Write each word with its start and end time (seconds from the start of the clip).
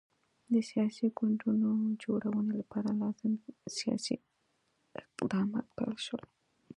د 0.53 0.53
سیاسي 0.69 1.07
ګوندونو 1.17 1.69
جوړونې 2.03 2.53
لپاره 2.61 2.89
لازم 3.01 3.33
سیاسي 3.77 4.15
اقدامات 5.03 5.67
پیل 5.77 5.95
شول. 6.05 6.23